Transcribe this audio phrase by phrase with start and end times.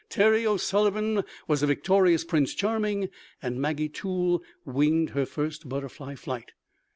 [0.09, 3.09] Terry O'Sullivan was a victorious Prince Charming,
[3.39, 6.53] and Maggie Toole winged her first butterfly flight.